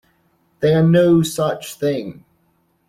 [0.61, 2.25] They are no such thing.